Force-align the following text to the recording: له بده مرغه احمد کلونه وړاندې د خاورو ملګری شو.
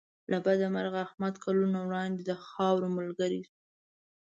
له 0.31 0.37
بده 0.45 0.67
مرغه 0.75 0.99
احمد 1.07 1.33
کلونه 1.43 1.79
وړاندې 1.83 2.21
د 2.25 2.31
خاورو 2.45 2.87
ملګری 2.97 3.39
شو. 3.47 3.55